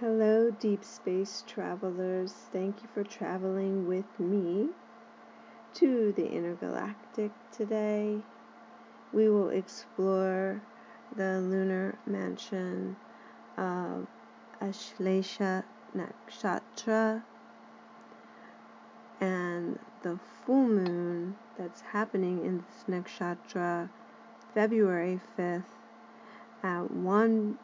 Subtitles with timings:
[0.00, 2.32] Hello, deep space travelers.
[2.54, 4.70] Thank you for traveling with me
[5.74, 8.16] to the intergalactic today.
[9.12, 10.62] We will explore
[11.14, 12.96] the lunar mansion
[13.58, 14.06] of
[14.62, 15.64] Ashlesha
[15.94, 17.22] Nakshatra
[19.20, 23.90] and the full moon that's happening in this nakshatra
[24.54, 25.64] February 5th
[26.62, 27.58] at 1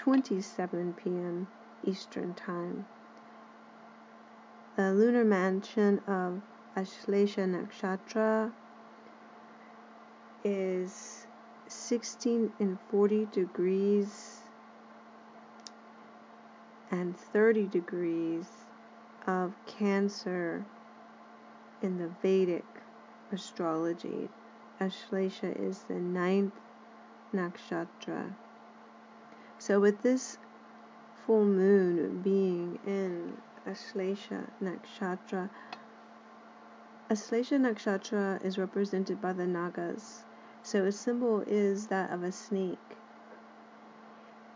[0.00, 1.46] 27 p.m.
[1.84, 2.86] Eastern Time.
[4.76, 6.40] The lunar mansion of
[6.74, 8.50] Ashlesha Nakshatra
[10.42, 11.26] is
[11.68, 14.38] 16 and 40 degrees
[16.90, 18.46] and 30 degrees
[19.26, 20.64] of Cancer
[21.82, 22.64] in the Vedic
[23.30, 24.30] astrology.
[24.80, 26.54] Ashlesha is the ninth
[27.34, 28.34] nakshatra.
[29.70, 30.36] So, with this
[31.24, 35.48] full moon being in Ashlesha Nakshatra,
[37.08, 40.24] Ashlesha Nakshatra is represented by the Nagas.
[40.64, 42.96] So, its symbol is that of a snake.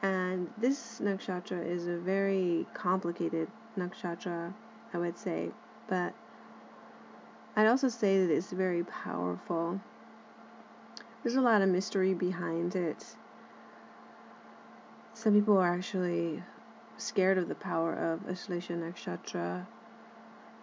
[0.02, 3.46] And this nakshatra is a very complicated
[3.78, 4.52] nakshatra,
[4.92, 5.52] I would say,
[5.86, 6.12] but
[7.54, 9.80] I'd also say that it's very powerful.
[11.22, 13.14] There's a lot of mystery behind it
[15.14, 16.42] some people are actually
[16.96, 19.66] scared of the power of Ashlesha Nakshatra,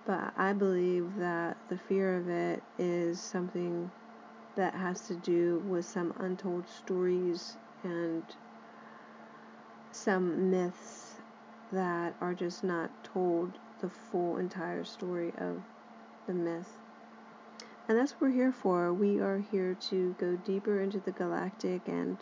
[0.06, 3.90] but I believe that the fear of it is something
[4.58, 8.24] that has to do with some untold stories and
[9.92, 11.16] some myths
[11.72, 15.62] that are just not told the full entire story of
[16.28, 16.78] the myth.
[17.88, 18.94] And that's what we're here for.
[18.94, 22.18] We are here to go deeper into the galactic and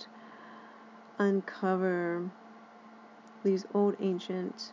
[1.20, 2.30] uncover
[3.44, 4.72] these old ancient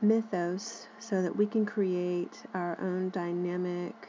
[0.00, 4.08] mythos so that we can create our own dynamic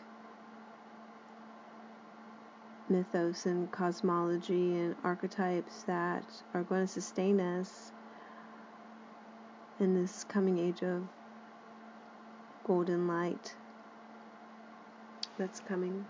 [2.89, 6.23] mythos and cosmology and archetypes that
[6.53, 7.91] are going to sustain us
[9.79, 11.03] in this coming age of
[12.65, 13.55] golden light
[15.37, 16.05] that's coming.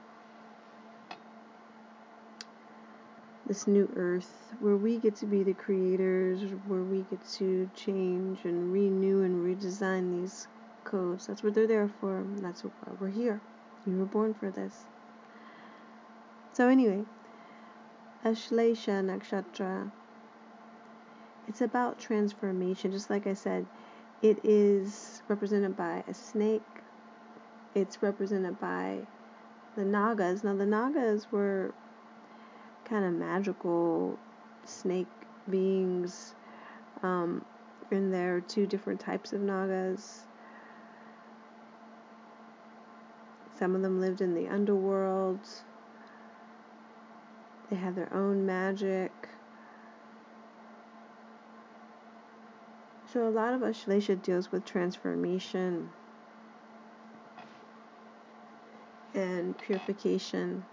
[3.49, 8.45] This new earth where we get to be the creators, where we get to change
[8.45, 10.47] and renew and redesign these
[10.83, 11.25] codes.
[11.25, 12.23] That's what they're there for.
[12.37, 13.41] That's why we're here.
[13.87, 14.85] You were born for this.
[16.53, 17.03] So, anyway,
[18.23, 19.91] Ashlesha Nakshatra.
[21.47, 22.91] It's about transformation.
[22.91, 23.65] Just like I said,
[24.21, 26.61] it is represented by a snake.
[27.73, 28.99] It's represented by
[29.75, 30.43] the Nagas.
[30.43, 31.73] Now, the Nagas were
[32.89, 34.17] kind of magical
[34.65, 35.07] snake
[35.49, 36.33] beings.
[37.03, 37.45] Um,
[37.91, 40.25] and there are two different types of Nagas.
[43.57, 45.39] Some of them lived in the underworld.
[47.69, 49.11] They had their own magic.
[53.11, 55.89] So a lot of Ashlesha deals with transformation
[59.13, 60.63] and purification.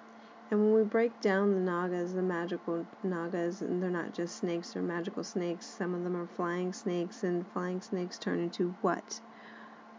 [0.51, 4.73] And when we break down the Nagas, the magical Nagas, and they're not just snakes,
[4.73, 5.67] they're magical snakes.
[5.67, 9.21] Some of them are flying snakes, and flying snakes turn into what?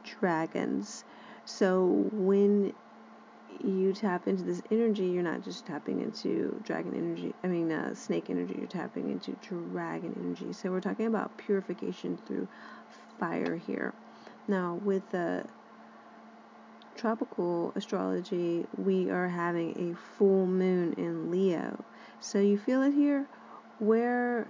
[0.05, 1.03] Dragons.
[1.45, 2.73] So when
[3.59, 7.93] you tap into this energy, you're not just tapping into dragon energy, I mean, uh,
[7.93, 10.53] snake energy, you're tapping into dragon energy.
[10.53, 12.47] So we're talking about purification through
[13.19, 13.93] fire here.
[14.47, 15.43] Now, with the
[16.97, 21.83] tropical astrology, we are having a full moon in Leo.
[22.19, 23.27] So you feel it here
[23.79, 24.47] where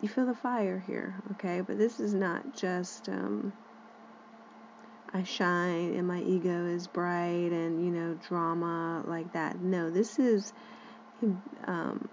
[0.00, 1.60] you feel the fire here, okay?
[1.60, 3.52] But this is not just um,
[5.12, 9.60] I shine and my ego is bright and you know drama like that.
[9.60, 10.52] No, this is
[11.66, 12.08] um,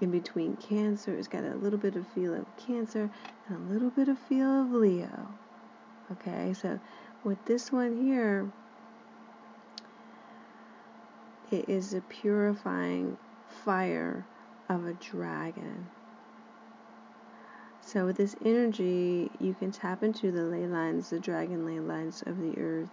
[0.00, 1.14] in between Cancer.
[1.14, 3.10] It's got a little bit of feel of Cancer
[3.48, 5.28] and a little bit of feel of Leo.
[6.12, 6.80] Okay, so
[7.24, 8.50] with this one here,
[11.50, 13.16] it is the purifying
[13.64, 14.26] fire
[14.68, 15.86] of a dragon.
[17.80, 22.22] So, with this energy, you can tap into the ley lines, the dragon ley lines
[22.26, 22.90] of the earth,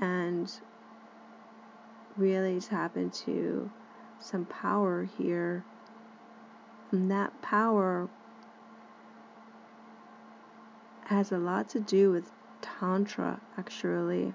[0.00, 0.50] and
[2.16, 3.70] really tap into
[4.18, 5.62] some power here.
[6.90, 8.08] And that power
[11.04, 12.30] has a lot to do with
[12.62, 14.32] Tantra, actually.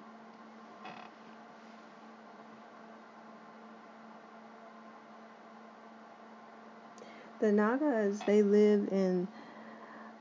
[7.41, 9.27] The Nagas, they live in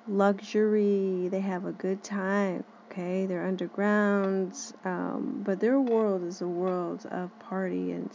[0.09, 3.27] luxury, they have a good time, okay?
[3.27, 8.11] They're underground, um, but their world is a world of party and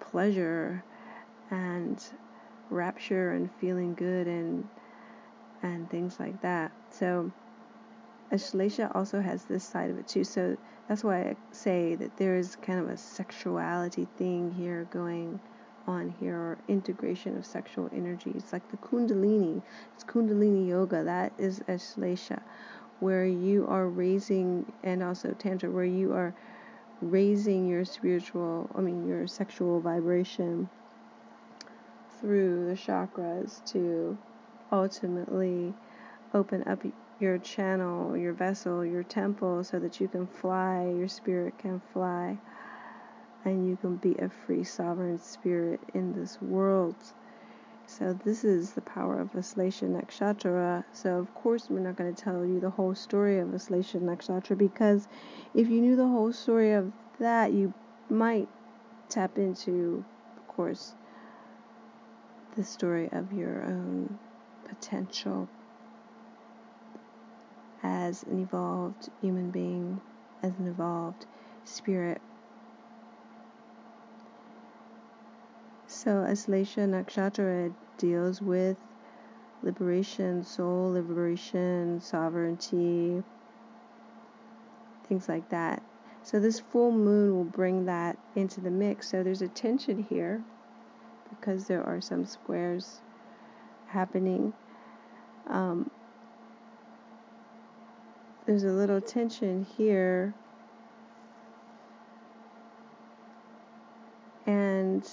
[0.00, 0.82] pleasure
[1.50, 2.02] and
[2.70, 4.66] rapture and feeling good and
[5.62, 6.70] and things like that.
[6.90, 7.30] So
[8.32, 10.24] Ashlesha also has this side of it too.
[10.24, 10.56] So
[10.88, 15.40] that's why I say that there is kind of a sexuality thing here going
[15.88, 18.30] on here, or integration of sexual energy.
[18.34, 19.62] It's like the Kundalini.
[19.94, 21.02] It's Kundalini yoga.
[21.02, 22.40] That is Ashlesha,
[23.00, 26.34] where you are raising, and also Tantra, where you are
[27.00, 30.68] raising your spiritual, I mean, your sexual vibration
[32.20, 34.18] through the chakras to
[34.70, 35.72] ultimately
[36.34, 36.82] open up
[37.20, 42.38] your channel, your vessel, your temple so that you can fly, your spirit can fly,
[43.44, 46.96] and you can be a free sovereign spirit in this world.
[47.86, 50.84] So this is the power of Ashlesha Nakshatra.
[50.92, 54.58] So of course we're not going to tell you the whole story of Ashlesha Nakshatra
[54.58, 55.08] because
[55.54, 57.72] if you knew the whole story of that, you
[58.10, 58.48] might
[59.08, 60.04] tap into,
[60.36, 60.94] of course,
[62.56, 64.18] the story of your own
[64.68, 65.48] potential
[67.82, 70.00] as an evolved human being,
[70.42, 71.26] as an evolved
[71.64, 72.20] spirit.
[75.98, 78.76] So, Ashlesha Nakshatra deals with
[79.64, 83.24] liberation, soul liberation, sovereignty,
[85.08, 85.82] things like that.
[86.22, 89.08] So, this full moon will bring that into the mix.
[89.08, 90.44] So, there's a tension here
[91.30, 93.00] because there are some squares
[93.88, 94.52] happening.
[95.48, 95.90] Um,
[98.46, 100.32] there's a little tension here.
[104.46, 105.04] And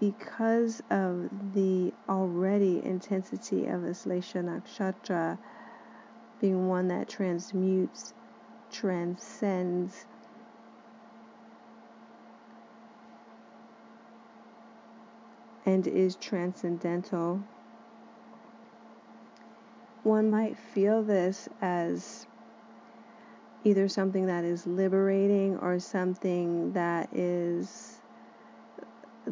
[0.00, 5.38] because of the already intensity of Ashlesha Nakshatra
[6.40, 8.14] being one that transmutes,
[8.72, 10.06] transcends,
[15.66, 17.42] and is transcendental,
[20.02, 22.26] one might feel this as
[23.64, 27.99] either something that is liberating or something that is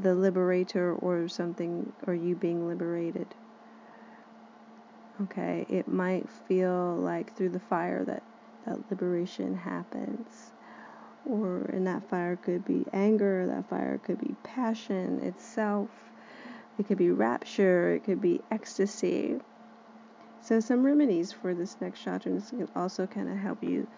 [0.03, 3.27] the liberator or something or you being liberated.
[5.23, 8.23] Okay, it might feel like through the fire that
[8.67, 10.53] that liberation happens.
[11.29, 15.89] Or and that fire could be anger, that fire could be passion itself.
[16.79, 19.37] It could be rapture, it could be ecstasy.
[20.41, 23.89] So some remedies for this nakshatra can also kind of help you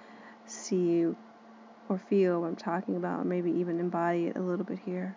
[0.46, 1.06] see
[1.88, 5.16] or feel what I'm talking about, maybe even embody it a little bit here,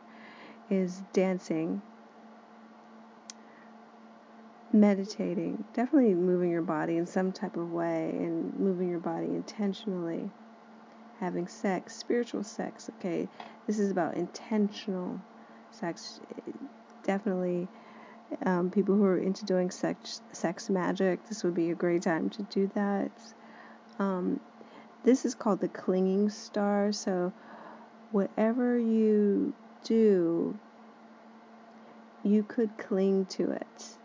[0.69, 1.81] is dancing,
[4.71, 10.30] meditating, definitely moving your body in some type of way and moving your body intentionally,
[11.19, 13.27] having sex, spiritual sex, okay?
[13.68, 15.21] This is about intentional
[15.71, 16.19] sex.
[17.04, 17.68] Definitely.
[18.45, 22.30] Um, people who are into doing sex sex magic, this would be a great time
[22.31, 23.12] to do that.
[24.00, 24.39] Um,
[25.04, 26.92] this is called the clinging star.
[26.92, 27.31] So,
[28.12, 29.54] whatever you
[29.84, 30.58] do,
[32.24, 33.98] you could cling to it,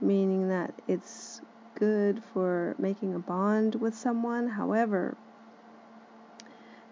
[0.00, 1.40] meaning that it's
[1.74, 4.48] good for making a bond with someone.
[4.48, 5.16] However,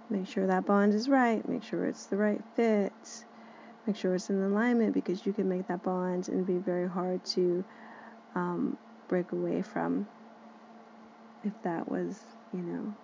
[0.09, 2.93] make sure that bond is right, make sure it's the right fit,
[3.87, 7.25] make sure it's in alignment because you can make that bond and be very hard
[7.25, 7.65] to
[8.35, 8.77] um,
[9.09, 10.07] break away from
[11.45, 12.21] if that was,
[12.53, 12.95] you know,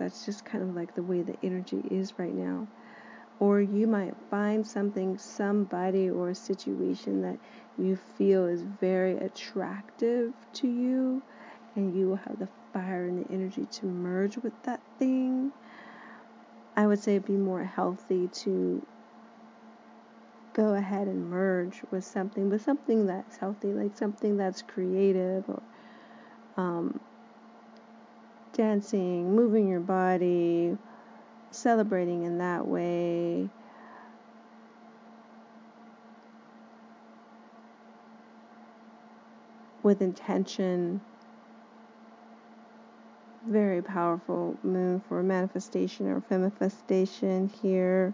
[0.00, 2.66] that's just kind of like the way the energy is right now.
[3.38, 7.38] Or you might find something, somebody, or a situation that
[7.78, 11.22] you feel is very attractive to you,
[11.76, 15.52] and you will have the fire and the energy to merge with that thing.
[16.76, 18.84] I would say it'd be more healthy to
[20.54, 25.62] go ahead and merge with something, but something that's healthy, like something that's creative or
[26.56, 27.00] um,
[28.52, 30.76] dancing, moving your body,
[31.50, 33.48] celebrating in that way.
[39.82, 41.00] With intention,
[43.48, 48.12] very powerful moon for manifestation or femifestation here.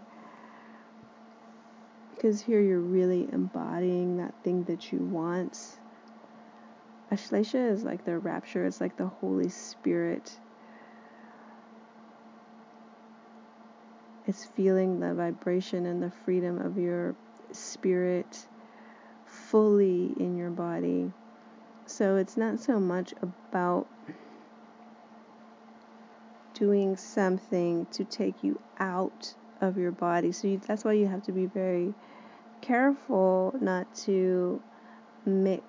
[2.15, 5.77] Because here you're really embodying that thing that you want.
[7.11, 10.37] Ashlesha is like the rapture, it's like the Holy Spirit
[14.27, 17.15] It's feeling the vibration and the freedom of your
[17.53, 18.45] spirit
[19.25, 21.13] fully in your body.
[21.85, 23.87] So it's not so much about
[26.53, 30.33] doing something to take you out of your body.
[30.33, 31.93] So you, that's why you have to be very
[32.59, 34.61] careful not to
[35.25, 35.63] mix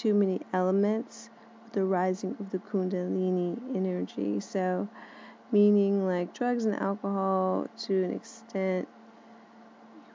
[0.00, 1.28] too many elements
[1.64, 4.40] with the rising of the Kundalini energy.
[4.40, 4.88] So,
[5.52, 8.88] meaning like drugs and alcohol to an extent,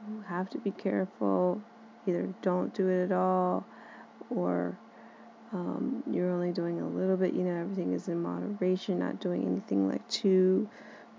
[0.09, 1.61] you have to be careful.
[2.07, 3.65] Either don't do it at all
[4.31, 4.77] or
[5.53, 7.33] um, you're only doing a little bit.
[7.33, 10.67] You know, everything is in moderation, not doing anything like too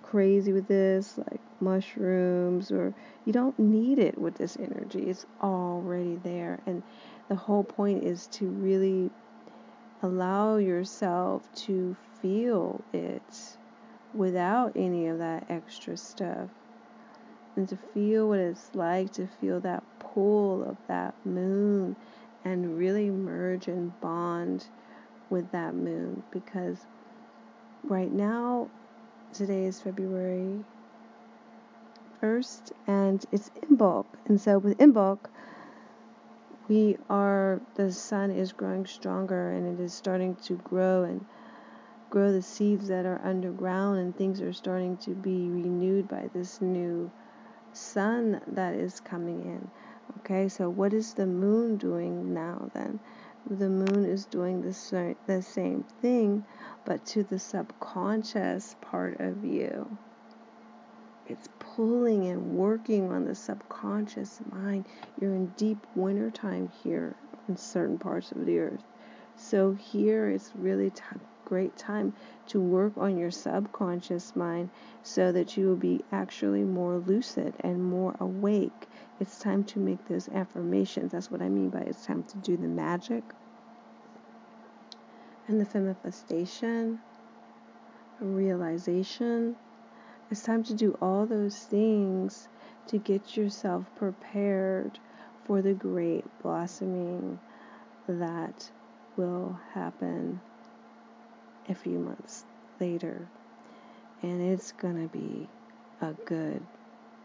[0.02, 2.94] crazy with this, like mushrooms, or
[3.24, 5.00] you don't need it with this energy.
[5.00, 6.60] It's already there.
[6.66, 6.82] And
[7.28, 9.10] the whole point is to really
[10.02, 13.56] allow yourself to feel it
[14.14, 16.48] without any of that extra stuff.
[17.56, 21.96] And to feel what it's like to feel that pull of that moon
[22.44, 24.66] and really merge and bond
[25.30, 26.78] with that moon because
[27.82, 28.68] right now
[29.32, 30.64] today is February
[32.22, 34.06] 1st and it's Imbolc.
[34.26, 35.18] And so with Imbolc,
[36.68, 41.24] we are, the sun is growing stronger and it is starting to grow and
[42.10, 46.60] grow the seeds that are underground and things are starting to be renewed by this
[46.60, 47.10] new
[47.72, 49.70] sun that is coming in.
[50.18, 52.98] Okay, so what is the moon doing now then?
[53.48, 56.44] The moon is doing the, the same thing,
[56.84, 59.96] but to the subconscious part of you.
[61.28, 64.86] It's pulling and working on the subconscious mind.
[65.20, 67.14] You're in deep winter time here
[67.48, 68.82] in certain parts of the earth.
[69.36, 71.02] So here it's really t-
[71.44, 72.14] great time
[72.48, 74.70] to work on your subconscious mind
[75.02, 80.06] so that you will be actually more lucid and more awake it's time to make
[80.08, 81.12] those affirmations.
[81.12, 83.22] That's what I mean by it's time to do the magic
[85.48, 87.00] and the manifestation,
[88.20, 89.56] realization.
[90.28, 92.48] It's time to do all those things
[92.88, 94.98] to get yourself prepared
[95.44, 97.38] for the great blossoming
[98.08, 98.70] that
[99.16, 100.40] will happen
[101.68, 102.44] a few months
[102.80, 103.28] later.
[104.22, 105.48] And it's going to be
[106.00, 106.60] a good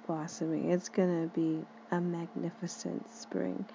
[0.06, 0.70] blossoming.
[0.70, 3.66] It's going to be a magnificent spring.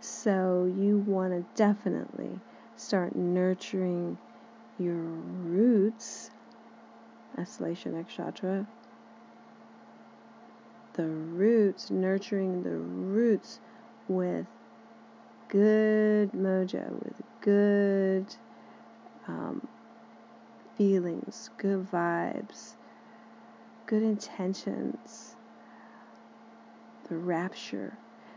[0.00, 2.38] So you want to definitely
[2.76, 4.18] start nurturing
[4.78, 6.30] your roots,
[7.36, 8.66] Ashlesha Nakshatra.
[10.94, 13.60] The roots, nurturing the roots
[14.08, 14.46] with
[15.48, 18.26] good mojo, with good
[19.28, 19.66] um,
[20.76, 22.74] feelings, good vibes,
[23.86, 25.36] good intentions
[27.08, 27.96] the rapture.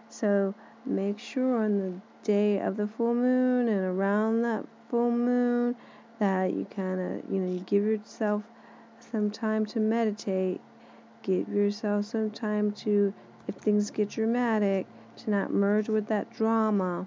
[0.09, 0.53] So
[0.85, 1.93] make sure on the
[2.23, 5.75] day of the full moon and around that full moon
[6.19, 8.43] that you kind of, you know, you give yourself
[9.11, 10.61] some time to meditate.
[11.23, 13.13] Give yourself some time to,
[13.47, 14.87] if things get dramatic,
[15.17, 17.05] to not merge with that drama.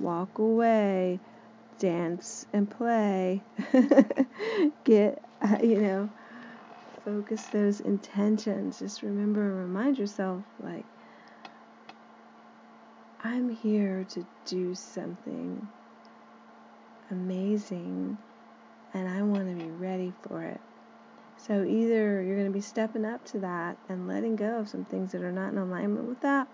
[0.00, 1.20] Walk away,
[1.78, 3.40] dance and play.
[4.84, 5.22] get,
[5.62, 6.10] you know,
[7.04, 8.80] focus those intentions.
[8.80, 10.84] Just remember and remind yourself, like,
[13.22, 15.66] I'm here to do something
[17.10, 18.18] amazing
[18.94, 20.60] and I want to be ready for it.
[21.38, 24.84] So either you're going to be stepping up to that and letting go of some
[24.84, 26.48] things that are not in alignment with that,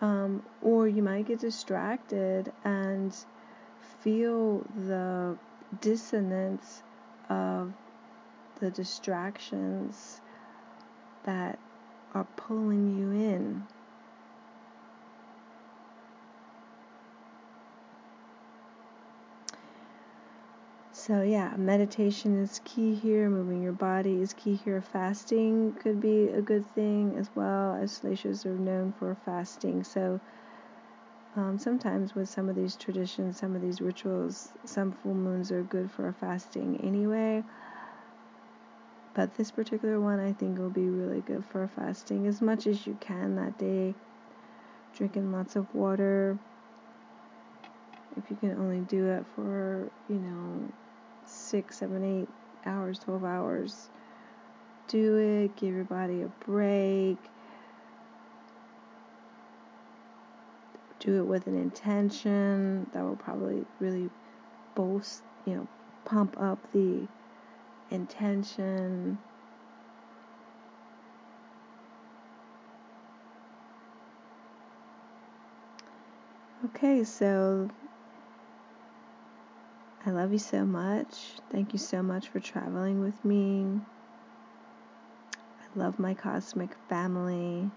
[0.00, 3.14] um, or you might get distracted and
[4.00, 5.36] feel the
[5.80, 6.82] dissonance
[7.28, 7.72] of
[8.60, 10.20] the distractions
[11.24, 11.58] that
[12.14, 13.66] are pulling you in.
[21.04, 23.28] So, yeah, meditation is key here.
[23.28, 24.80] Moving your body is key here.
[24.80, 29.82] Fasting could be a good thing as well, Ashleshas are known for fasting.
[29.82, 30.20] So,
[31.34, 35.64] um, sometimes with some of these traditions, some of these rituals, some full moons are
[35.64, 37.42] good for fasting anyway.
[39.14, 42.86] But this particular one, I think, will be really good for fasting as much as
[42.86, 43.96] you can that day.
[44.94, 46.38] Drinking lots of water.
[48.16, 50.68] If you can only do it for, you know,
[51.32, 52.28] six, seven, eight
[52.66, 53.88] hours, 12 hours.
[54.88, 57.18] Do it, give your body a break.
[61.00, 64.08] Do it with an intention that will probably really
[64.74, 65.68] boost, you know,
[66.04, 67.08] pump up the
[67.90, 69.18] intention.
[76.64, 77.68] Okay, so
[80.04, 81.38] I love you so much.
[81.50, 83.80] Thank you so much for traveling with me.
[85.60, 87.70] I love my cosmic family.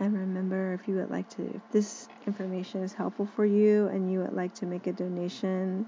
[0.00, 4.10] And remember, if you would like to, if this information is helpful for you and
[4.10, 5.86] you would like to make a donation,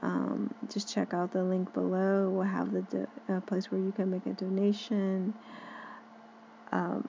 [0.00, 2.30] um, just check out the link below.
[2.30, 5.34] We'll have the do- place where you can make a donation.
[6.72, 7.06] Um,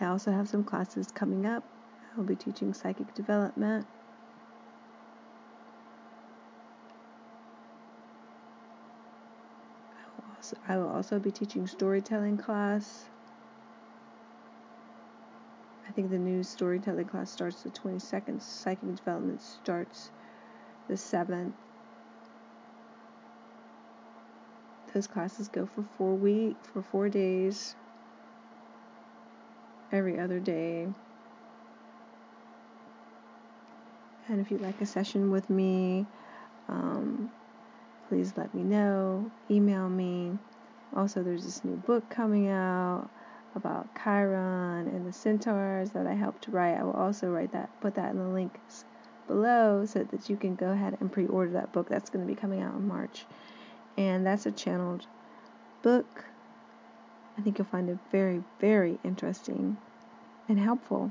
[0.00, 1.64] I also have some classes coming up.
[2.16, 3.86] I'll be teaching psychic development.
[10.42, 13.04] I will also, I will also be teaching storytelling class.
[15.88, 18.40] I think the new storytelling class starts the 22nd.
[18.40, 20.10] Psychic development starts
[20.88, 21.52] the 7th.
[24.94, 27.74] Those classes go for four week for four days.
[29.90, 30.88] Every other day.
[34.28, 36.06] And if you'd like a session with me,
[36.68, 37.30] um,
[38.12, 39.30] please let me know.
[39.50, 40.36] Email me.
[40.94, 43.08] Also, there's this new book coming out
[43.54, 46.74] about Chiron and the centaurs that I helped write.
[46.74, 48.84] I will also write that, put that in the links
[49.26, 51.88] below so that you can go ahead and pre order that book.
[51.88, 53.24] That's going to be coming out in March.
[53.96, 55.06] And that's a channeled
[55.82, 56.26] book.
[57.38, 59.78] I think you'll find it very, very interesting
[60.50, 61.10] and helpful.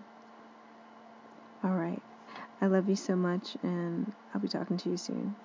[1.63, 2.03] All right.
[2.61, 5.35] I love you so much, and I'll be talking to you soon.